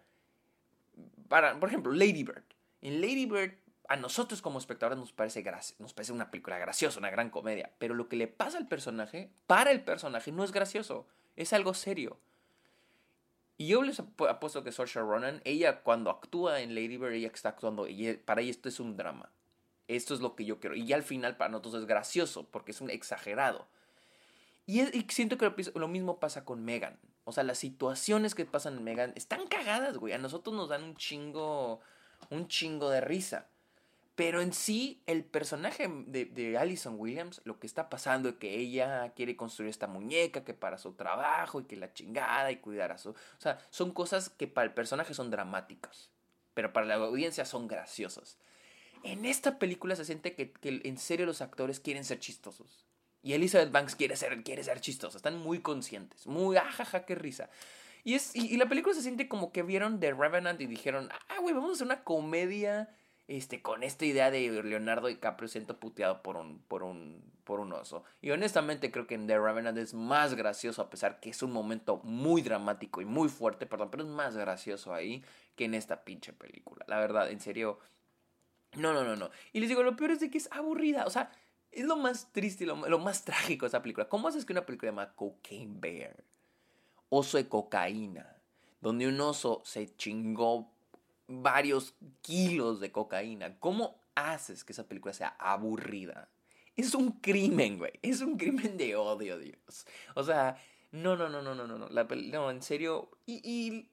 para, 1.27 1.59
por 1.59 1.69
ejemplo, 1.69 1.91
Lady 1.91 2.23
Bird. 2.23 2.43
En 2.81 3.01
Lady 3.01 3.25
Bird, 3.25 3.53
a 3.87 3.95
nosotros 3.95 4.41
como 4.41 4.59
espectadores 4.59 4.99
nos 4.99 5.11
parece, 5.11 5.43
nos 5.79 5.93
parece 5.93 6.13
una 6.13 6.29
película 6.29 6.59
graciosa, 6.59 6.99
una 6.99 7.09
gran 7.09 7.31
comedia. 7.31 7.71
Pero 7.79 7.95
lo 7.95 8.07
que 8.07 8.17
le 8.17 8.27
pasa 8.27 8.59
al 8.59 8.67
personaje, 8.67 9.31
para 9.47 9.71
el 9.71 9.81
personaje, 9.83 10.31
no 10.31 10.43
es 10.43 10.51
gracioso. 10.51 11.07
Es 11.35 11.53
algo 11.53 11.73
serio. 11.73 12.19
Y 13.57 13.67
yo 13.67 13.83
les 13.83 13.99
apuesto 13.99 14.63
que 14.63 14.71
Saoirse 14.71 14.99
Ronan, 14.99 15.41
ella 15.45 15.83
cuando 15.83 16.09
actúa 16.09 16.61
en 16.61 16.73
Lady 16.73 16.97
Bird, 16.97 17.13
ella 17.13 17.29
está 17.33 17.49
actuando, 17.49 17.87
y 17.87 18.13
para 18.13 18.41
ella 18.41 18.51
esto 18.51 18.69
es 18.69 18.79
un 18.79 18.97
drama. 18.97 19.31
Esto 19.87 20.13
es 20.13 20.19
lo 20.19 20.35
que 20.35 20.45
yo 20.45 20.59
quiero. 20.59 20.75
Y 20.75 20.91
al 20.93 21.03
final 21.03 21.37
para 21.37 21.51
nosotros 21.51 21.75
es 21.75 21.85
gracioso, 21.85 22.47
porque 22.49 22.71
es 22.71 22.81
un 22.81 22.89
exagerado. 22.89 23.67
Y, 24.65 24.81
siento 25.09 25.37
que 25.37 25.53
lo, 25.75 25.87
mismo 25.87 26.19
pasa 26.19 26.45
con 26.45 26.63
Megan. 26.63 26.97
O 27.23 27.31
sea, 27.31 27.43
las 27.43 27.57
situaciones 27.57 28.35
que 28.35 28.45
pasan 28.45 28.77
en 28.77 28.83
Megan 28.83 29.13
están 29.15 29.47
cagadas, 29.47 29.97
güey. 29.97 30.13
A 30.13 30.17
nosotros 30.17 30.55
nos 30.55 30.69
dan 30.69 30.83
un 30.83 30.95
chingo, 30.95 31.79
un 32.29 32.47
chingo 32.47 32.89
de 32.89 33.01
risa. 33.01 33.47
Pero 34.15 34.41
en 34.41 34.53
sí, 34.53 35.01
el 35.05 35.23
personaje 35.23 35.87
de, 36.07 36.25
de 36.25 36.57
Allison 36.57 36.95
Williams, 36.99 37.41
lo 37.45 37.59
que 37.59 37.67
está 37.67 37.89
pasando 37.89 38.29
es 38.29 38.35
que 38.35 38.57
ella 38.57 39.13
quiere 39.15 39.35
construir 39.35 39.69
esta 39.69 39.87
muñeca 39.87 40.43
que 40.43 40.53
para 40.53 40.77
su 40.77 40.93
trabajo 40.93 41.61
y 41.61 41.63
que 41.63 41.77
la 41.77 41.93
chingada 41.93 42.51
y 42.51 42.57
cuidar 42.57 42.91
a 42.91 42.97
su... 42.97 43.11
O 43.11 43.15
sea, 43.39 43.57
son 43.69 43.91
cosas 43.91 44.29
que 44.29 44.47
para 44.47 44.65
el 44.65 44.73
personaje 44.73 45.13
son 45.13 45.31
dramáticas, 45.31 46.09
pero 46.53 46.73
para 46.73 46.85
la 46.85 46.95
audiencia 46.95 47.45
son 47.45 47.67
graciosas. 47.67 48.37
En 49.03 49.25
esta 49.25 49.57
película 49.57 49.95
se 49.95 50.05
siente 50.05 50.35
que, 50.35 50.53
en 50.61 50.97
serio 50.97 51.25
los 51.25 51.41
actores 51.41 51.79
quieren 51.79 52.03
ser 52.03 52.19
chistosos. 52.19 52.85
Y 53.23 53.33
Elizabeth 53.33 53.71
Banks 53.71 53.95
quiere 53.95 54.15
ser, 54.15 54.43
quiere 54.43 54.63
ser 54.63 54.81
chistosa. 54.81 55.17
Están 55.17 55.37
muy 55.37 55.59
conscientes. 55.59 56.27
Muy, 56.27 56.57
ajaja, 56.57 57.05
qué 57.05 57.15
risa. 57.15 57.49
Y, 58.03 58.15
es, 58.15 58.35
y, 58.35 58.57
la 58.57 58.67
película 58.67 58.95
se 58.95 59.03
siente 59.03 59.27
como 59.27 59.51
que 59.51 59.61
vieron 59.61 59.99
The 59.99 60.13
Revenant 60.13 60.59
y 60.59 60.65
dijeron, 60.65 61.09
ah, 61.29 61.39
güey, 61.41 61.53
vamos 61.53 61.69
a 61.69 61.73
hacer 61.73 61.85
una 61.85 62.03
comedia 62.03 62.89
este, 63.27 63.61
con 63.61 63.83
esta 63.83 64.05
idea 64.05 64.31
de 64.31 64.49
Leonardo 64.63 65.07
DiCaprio 65.07 65.47
siento 65.47 65.79
puteado 65.79 66.21
por 66.21 66.35
un, 66.35 66.59
por 66.63 66.83
un, 66.83 67.23
por 67.43 67.59
un 67.59 67.71
oso. 67.71 68.03
Y 68.21 68.31
honestamente 68.31 68.91
creo 68.91 69.07
que 69.07 69.15
en 69.15 69.27
The 69.27 69.39
Revenant 69.39 69.77
es 69.77 69.93
más 69.93 70.33
gracioso, 70.33 70.81
a 70.81 70.89
pesar 70.89 71.19
que 71.19 71.29
es 71.29 71.41
un 71.41 71.51
momento 71.51 72.01
muy 72.03 72.41
dramático 72.41 73.01
y 73.01 73.05
muy 73.05 73.29
fuerte, 73.29 73.65
perdón, 73.65 73.89
pero 73.91 74.03
es 74.03 74.09
más 74.09 74.35
gracioso 74.35 74.93
ahí 74.93 75.23
que 75.55 75.65
en 75.65 75.75
esta 75.75 76.03
pinche 76.03 76.33
película. 76.33 76.83
La 76.87 76.99
verdad, 76.99 77.29
en 77.31 77.39
serio. 77.39 77.79
No, 78.75 78.93
no, 78.93 79.03
no, 79.03 79.15
no. 79.15 79.29
Y 79.53 79.59
les 79.59 79.69
digo, 79.69 79.83
lo 79.83 79.95
peor 79.95 80.11
es 80.11 80.19
de 80.19 80.29
que 80.29 80.37
es 80.37 80.49
aburrida. 80.51 81.05
O 81.05 81.09
sea, 81.09 81.31
es 81.71 81.85
lo 81.85 81.95
más 81.95 82.31
triste 82.31 82.65
y 82.65 82.67
lo, 82.67 82.75
más 82.99 83.23
trágico 83.23 83.65
de 83.65 83.69
esa 83.69 83.81
película. 83.81 84.09
¿Cómo 84.09 84.27
haces 84.27 84.45
que 84.45 84.53
una 84.53 84.65
película 84.65 84.91
llama 84.91 85.13
Cocaine 85.13 85.79
Bear? 85.79 86.23
Oso 87.09 87.37
de 87.37 87.47
cocaína. 87.47 88.37
Donde 88.81 89.07
un 89.07 89.19
oso 89.21 89.61
se 89.63 89.95
chingó 89.95 90.71
varios 91.27 91.95
kilos 92.21 92.79
de 92.79 92.91
cocaína. 92.91 93.57
¿Cómo 93.59 94.01
haces 94.15 94.63
que 94.63 94.73
esa 94.73 94.87
película 94.87 95.13
sea 95.13 95.35
aburrida? 95.39 96.29
Es 96.75 96.95
un 96.95 97.11
crimen, 97.19 97.77
güey. 97.77 97.93
Es 98.01 98.21
un 98.21 98.37
crimen 98.37 98.77
de 98.77 98.95
odio, 98.95 99.37
Dios. 99.37 99.85
O 100.15 100.23
sea, 100.23 100.57
no, 100.91 101.15
no, 101.15 101.29
no, 101.29 101.41
no, 101.41 101.55
no, 101.55 101.67
no. 101.67 101.77
No, 101.77 101.89
la 101.89 102.03
no 102.03 102.51
en 102.51 102.61
serio. 102.61 103.11
Y. 103.25 103.89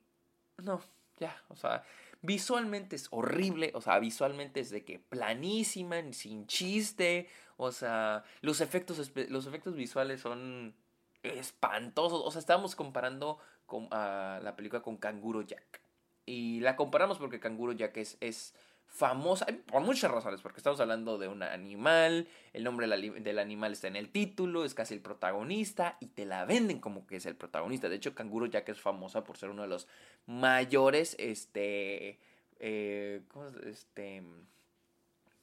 No, 0.59 0.81
ya. 1.19 1.43
O 1.49 1.57
sea, 1.57 1.85
visualmente 2.23 2.97
es 2.97 3.09
horrible. 3.11 3.73
O 3.75 3.81
sea, 3.81 3.99
visualmente 3.99 4.61
es 4.61 4.71
de 4.71 4.85
que 4.85 4.99
planísima, 4.99 5.97
sin 6.13 6.47
chiste. 6.47 7.29
O 7.57 7.73
sea, 7.73 8.25
los 8.41 8.61
efectos, 8.61 9.13
los 9.29 9.47
efectos 9.47 9.75
visuales 9.75 10.21
son 10.21 10.75
espantosos. 11.23 12.23
O 12.25 12.31
sea, 12.31 12.41
estábamos 12.41 12.77
comparando 12.77 13.39
con, 13.67 13.89
la 13.91 14.55
película 14.57 14.83
con 14.83 14.97
Canguro 14.97 15.43
Jack. 15.43 15.81
Y 16.27 16.61
la 16.61 16.77
comparamos 16.77 17.19
porque 17.19 17.41
Canguro 17.41 17.73
Jack 17.73 17.97
es 17.97 18.55
famosa 18.89 19.47
por 19.67 19.83
muchas 19.83 20.11
razones, 20.11 20.41
porque 20.41 20.59
estamos 20.59 20.81
hablando 20.81 21.19
de 21.19 21.29
un 21.29 21.43
animal, 21.43 22.27
el 22.53 22.65
nombre 22.65 22.89
del 22.89 23.39
animal 23.39 23.73
está 23.73 23.87
en 23.87 23.97
el 23.97 24.11
título, 24.11 24.65
es 24.65 24.75
casi 24.75 24.95
el 24.95 25.01
protagonista 25.01 25.97
y 26.01 26.07
te 26.07 26.25
la 26.25 26.45
venden 26.45 26.81
como 26.81 27.07
que 27.07 27.17
es 27.17 27.27
el 27.27 27.37
protagonista. 27.37 27.89
De 27.89 27.97
hecho, 27.97 28.15
Canguro 28.15 28.47
Jack 28.47 28.69
es 28.71 28.81
famosa 28.81 29.25
por 29.25 29.37
ser 29.37 29.51
uno 29.51 29.63
de 29.63 29.69
los 29.69 29.87
mayores, 30.27 31.15
este, 31.19 32.19
eh, 32.59 33.23
¿cómo 33.29 33.49
es? 33.49 33.57
Este, 33.57 34.23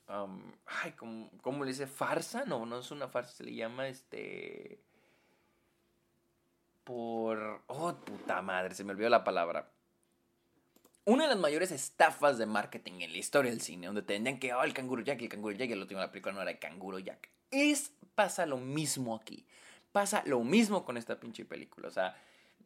um, 0.10 0.52
ay, 0.66 0.92
¿cómo, 0.94 1.30
¿cómo, 1.42 1.64
le 1.64 1.72
dice? 1.72 1.88
¿Farsa? 1.88 2.46
No, 2.46 2.66
no 2.66 2.80
es 2.80 2.92
una 2.92 3.08
farsa, 3.08 3.32
se 3.32 3.44
le 3.44 3.54
llama, 3.54 3.88
este, 3.88 4.82
por, 6.84 7.62
oh, 7.68 7.94
puta 7.96 8.42
madre, 8.42 8.76
se 8.76 8.84
me 8.84 8.92
olvidó 8.92 9.10
la 9.10 9.24
palabra 9.24 9.75
una 11.06 11.24
de 11.24 11.30
las 11.30 11.38
mayores 11.38 11.72
estafas 11.72 12.38
de 12.38 12.48
marketing 12.48 13.02
en 13.02 13.12
la 13.12 13.18
historia 13.18 13.52
del 13.52 13.62
cine, 13.62 13.88
donde 13.88 14.02
te 14.02 14.40
que, 14.40 14.54
oh, 14.54 14.64
el 14.64 14.74
canguro 14.74 15.04
Jack, 15.04 15.22
el 15.22 15.30
canguro 15.30 15.56
Jack, 15.56 15.70
y 15.70 15.74
el 15.74 15.82
último 15.82 16.00
de 16.00 16.08
la 16.08 16.12
película 16.12 16.34
no 16.34 16.42
era 16.42 16.52
el 16.52 16.60
canguro 16.60 17.00
Jack. 17.00 17.30
Es, 17.52 17.92
pasa 18.16 18.46
lo 18.46 18.58
mismo 18.58 19.16
aquí. 19.16 19.46
Pasa 19.92 20.24
lo 20.26 20.44
mismo 20.44 20.84
con 20.84 20.98
esta 20.98 21.20
pinche 21.20 21.46
película. 21.46 21.88
O 21.88 21.92
sea, 21.92 22.18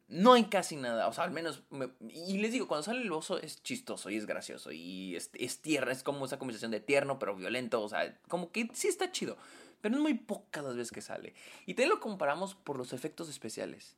no 0.08 0.32
hay 0.32 0.44
casi 0.44 0.76
nada. 0.76 1.06
O 1.06 1.12
sea, 1.12 1.24
al 1.24 1.30
menos. 1.30 1.62
y 2.08 2.38
les 2.38 2.52
digo, 2.52 2.66
cuando 2.66 2.82
sale 2.82 3.02
el 3.02 3.12
oso 3.12 3.38
es 3.38 3.62
chistoso 3.62 4.10
y 4.10 4.16
es 4.16 4.26
gracioso. 4.26 4.72
Y 4.72 5.14
es, 5.14 5.30
es 5.34 5.60
tierra, 5.60 5.92
es 5.92 6.02
como 6.02 6.24
esa 6.24 6.38
conversación 6.38 6.70
de 6.70 6.80
tierno 6.80 7.18
pero 7.18 7.36
violento. 7.36 7.82
O 7.82 7.88
sea, 7.88 8.18
como 8.26 8.50
que 8.50 8.70
sí 8.72 8.88
está 8.88 9.12
chido. 9.12 9.36
Pero 9.80 9.94
es 9.94 10.00
muy 10.00 10.14
pocas 10.14 10.64
las 10.64 10.76
veces 10.76 10.90
que 10.90 11.02
sale. 11.02 11.34
Y 11.66 11.74
te 11.74 11.86
lo 11.86 12.00
comparamos 12.00 12.54
por 12.54 12.76
los 12.76 12.92
efectos 12.92 13.28
especiales. 13.28 13.96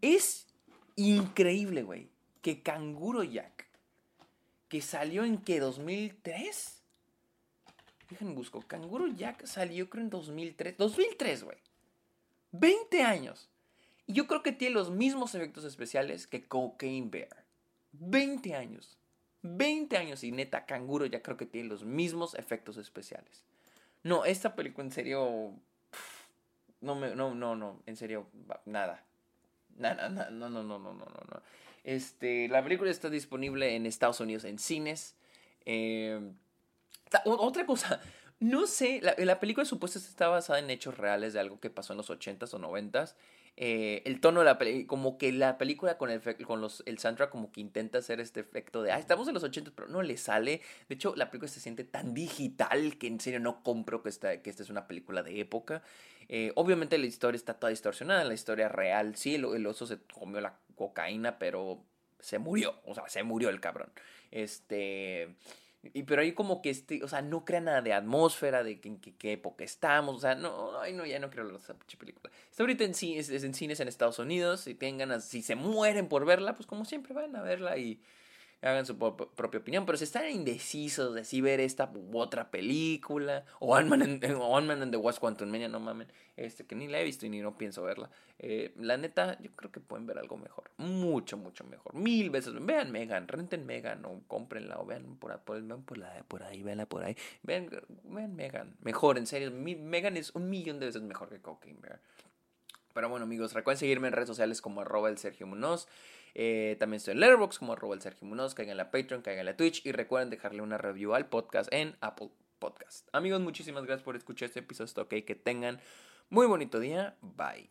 Es 0.00 0.48
increíble, 0.96 1.82
güey. 1.82 2.10
Que 2.42 2.62
Canguro 2.62 3.22
Jack 3.22 3.63
que 4.68 4.80
salió 4.80 5.24
en 5.24 5.38
que 5.38 5.60
2003. 5.60 6.82
Déjenme 8.10 8.34
busco. 8.34 8.62
Canguro 8.62 9.06
Jack 9.08 9.46
salió 9.46 9.88
creo 9.88 10.04
en 10.04 10.10
2003. 10.10 10.76
2003, 10.76 11.44
güey. 11.44 11.58
20 12.52 13.02
años. 13.02 13.48
Y 14.06 14.12
yo 14.12 14.26
creo 14.26 14.42
que 14.42 14.52
tiene 14.52 14.74
los 14.74 14.90
mismos 14.90 15.34
efectos 15.34 15.64
especiales 15.64 16.26
que 16.26 16.46
Cocaine 16.46 17.10
Bear. 17.10 17.44
20 17.92 18.54
años. 18.54 18.98
20 19.42 19.96
años 19.98 20.24
y 20.24 20.32
neta, 20.32 20.64
Canguro 20.64 21.04
ya 21.04 21.22
creo 21.22 21.36
que 21.36 21.46
tiene 21.46 21.68
los 21.68 21.84
mismos 21.84 22.34
efectos 22.34 22.78
especiales. 22.78 23.44
No, 24.02 24.24
esta 24.24 24.54
película 24.54 24.86
en 24.86 24.92
serio... 24.92 25.52
No, 26.80 26.94
me, 26.94 27.14
no, 27.14 27.34
no, 27.34 27.56
no, 27.56 27.82
en 27.86 27.96
serio, 27.96 28.26
nada. 28.66 29.04
Nada, 29.76 30.08
no, 30.08 30.30
no, 30.30 30.62
no, 30.62 30.62
no, 30.62 30.78
no, 30.78 30.92
no, 30.92 31.04
no. 31.04 31.42
Este, 31.84 32.48
la 32.48 32.62
película 32.62 32.90
está 32.90 33.10
disponible 33.10 33.76
en 33.76 33.86
Estados 33.86 34.20
Unidos 34.20 34.44
en 34.44 34.58
cines. 34.58 35.14
Eh, 35.66 36.18
otra 37.24 37.64
cosa, 37.66 38.00
no 38.40 38.66
sé, 38.66 39.00
la, 39.02 39.38
película 39.38 39.64
supuestamente 39.64 40.10
está 40.10 40.28
basada 40.28 40.58
en 40.58 40.70
hechos 40.70 40.98
reales 40.98 41.32
de 41.32 41.40
algo 41.40 41.60
que 41.60 41.70
pasó 41.70 41.92
en 41.92 41.98
los 41.98 42.10
80s 42.10 42.52
o 42.54 42.58
90s. 42.58 43.14
Eh, 43.56 44.02
el 44.04 44.20
tono 44.20 44.40
de 44.40 44.46
la 44.46 44.58
película, 44.58 44.88
como 44.88 45.16
que 45.16 45.30
la 45.30 45.58
película 45.58 45.96
con, 45.96 46.10
el, 46.10 46.20
con 46.44 46.60
los, 46.60 46.82
el 46.86 46.98
soundtrack 46.98 47.30
como 47.30 47.52
que 47.52 47.60
intenta 47.60 47.98
hacer 47.98 48.20
este 48.20 48.40
efecto 48.40 48.82
de, 48.82 48.90
ah, 48.90 48.98
estamos 48.98 49.28
en 49.28 49.34
los 49.34 49.44
80s, 49.44 49.72
pero 49.74 49.88
no 49.88 50.02
le 50.02 50.16
sale. 50.16 50.60
De 50.88 50.96
hecho, 50.96 51.14
la 51.16 51.30
película 51.30 51.48
se 51.48 51.60
siente 51.60 51.84
tan 51.84 52.14
digital 52.14 52.98
que 52.98 53.06
en 53.06 53.20
serio 53.20 53.38
no 53.38 53.62
compro 53.62 54.02
que 54.02 54.08
esta, 54.08 54.42
que 54.42 54.50
esta 54.50 54.62
es 54.62 54.70
una 54.70 54.88
película 54.88 55.22
de 55.22 55.38
época. 55.40 55.82
Eh, 56.28 56.52
obviamente 56.56 56.98
la 56.98 57.06
historia 57.06 57.36
está 57.36 57.54
toda 57.54 57.70
distorsionada, 57.70 58.24
la 58.24 58.34
historia 58.34 58.68
real, 58.68 59.14
sí, 59.14 59.36
el, 59.36 59.66
oso 59.66 59.86
se 59.86 59.98
comió 59.98 60.40
la 60.40 60.58
cocaína, 60.74 61.38
pero 61.38 61.84
se 62.18 62.38
murió, 62.38 62.80
o 62.84 62.94
sea, 62.94 63.08
se 63.08 63.22
murió 63.22 63.50
el 63.50 63.60
cabrón. 63.60 63.92
Este... 64.30 65.36
Y, 65.92 66.04
pero 66.04 66.22
ahí 66.22 66.32
como 66.32 66.62
que, 66.62 66.70
este, 66.70 67.02
o 67.04 67.08
sea, 67.08 67.22
no 67.22 67.44
crea 67.44 67.60
nada 67.60 67.82
de 67.82 67.92
atmósfera, 67.92 68.62
de 68.62 68.80
en 68.84 68.98
qué, 68.98 69.32
época 69.32 69.64
estamos, 69.64 70.16
o 70.16 70.20
sea, 70.20 70.34
no, 70.34 70.78
ay, 70.80 70.92
no, 70.92 71.04
ya 71.04 71.18
no 71.18 71.30
quiero 71.30 71.48
de 71.48 71.56
esa 71.56 71.74
película. 71.98 72.32
Está 72.50 72.62
ahorita 72.62 72.84
en, 72.84 72.94
cines, 72.94 73.30
en 73.30 73.54
cines 73.54 73.80
en 73.80 73.88
Estados 73.88 74.18
Unidos, 74.18 74.62
si 74.62 74.74
tengan, 74.74 75.20
si 75.20 75.42
se 75.42 75.56
mueren 75.56 76.08
por 76.08 76.24
verla, 76.24 76.54
pues 76.54 76.66
como 76.66 76.84
siempre 76.84 77.14
van 77.14 77.34
a 77.36 77.42
verla 77.42 77.76
y 77.76 78.00
hagan 78.64 78.86
su 78.86 78.98
propia 78.98 79.60
opinión, 79.60 79.84
pero 79.84 79.98
si 79.98 80.04
están 80.04 80.30
indecisos 80.30 81.14
de 81.14 81.24
si 81.24 81.40
ver 81.40 81.60
esta 81.60 81.90
u 81.94 82.18
otra 82.18 82.50
película, 82.50 83.44
o 83.60 83.76
Ant-Man 83.76 84.02
and, 84.02 84.90
the 84.90 84.96
Wasp 84.96 85.20
Quantum 85.20 85.50
Mania, 85.50 85.68
no 85.68 85.80
mamen, 85.80 86.08
este, 86.36 86.66
que 86.66 86.74
ni 86.74 86.88
la 86.88 87.00
he 87.00 87.04
visto 87.04 87.26
y 87.26 87.28
ni 87.28 87.40
no 87.40 87.58
pienso 87.58 87.82
verla, 87.82 88.10
eh, 88.38 88.72
la 88.76 88.96
neta, 88.96 89.38
yo 89.40 89.50
creo 89.54 89.70
que 89.70 89.80
pueden 89.80 90.06
ver 90.06 90.18
algo 90.18 90.36
mejor, 90.36 90.70
mucho, 90.78 91.36
mucho 91.36 91.64
mejor, 91.64 91.94
mil 91.94 92.30
veces, 92.30 92.54
vean 92.64 92.90
Megan, 92.90 93.28
renten 93.28 93.66
Megan, 93.66 94.04
o 94.04 94.22
cómprenla, 94.26 94.78
o 94.78 94.86
vean 94.86 95.16
por, 95.16 95.38
por, 95.40 95.84
por, 95.84 95.98
la, 95.98 96.24
por 96.26 96.42
ahí, 96.42 96.62
veanla 96.62 96.86
por 96.86 97.04
ahí, 97.04 97.16
vean, 97.42 97.68
vean 98.04 98.34
Megan, 98.34 98.76
mejor, 98.80 99.18
en 99.18 99.26
serio, 99.26 99.50
Megan 99.52 100.16
es 100.16 100.34
un 100.34 100.48
millón 100.48 100.80
de 100.80 100.86
veces 100.86 101.02
mejor 101.02 101.28
que 101.28 101.40
Cocaine 101.40 101.80
Bear. 101.80 102.00
Pero 102.94 103.08
bueno, 103.08 103.24
amigos, 103.24 103.52
recuerden 103.52 103.80
seguirme 103.80 104.06
en 104.06 104.12
redes 104.14 104.28
sociales 104.28 104.62
como 104.62 104.80
arroba 104.80 105.08
el 105.08 105.18
Sergio 105.18 105.48
Munoz. 105.48 105.88
Eh, 106.34 106.76
también 106.78 106.98
estoy 106.98 107.12
en 107.12 107.20
Letterboxd 107.20 107.58
como 107.58 107.72
arroba 107.72 107.94
el 107.94 108.02
Sergio 108.02 108.26
Munoz. 108.26 108.54
Caigan 108.54 108.76
la 108.76 108.90
Patreon, 108.90 109.22
caigan 109.22 109.46
la 109.46 109.56
Twitch. 109.56 109.84
Y 109.86 109.92
recuerden 109.92 110.30
dejarle 110.30 110.62
una 110.62 110.78
review 110.78 111.14
al 111.14 111.28
podcast 111.28 111.72
en 111.72 111.96
Apple 112.00 112.30
Podcast. 112.58 113.08
Amigos, 113.12 113.40
muchísimas 113.40 113.84
gracias 113.84 114.04
por 114.04 114.16
escuchar 114.16 114.46
este 114.46 114.60
episodio. 114.60 115.02
Ok, 115.02 115.24
que 115.26 115.34
tengan 115.34 115.80
muy 116.30 116.46
bonito 116.46 116.80
día. 116.80 117.16
Bye. 117.20 117.68